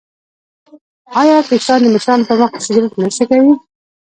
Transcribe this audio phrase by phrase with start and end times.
[1.21, 3.53] آیا کشران د مشرانو په مخ کې سګرټ نه څکوي؟